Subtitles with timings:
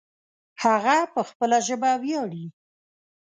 [0.63, 2.45] هغه په خپله ژبه ویاړې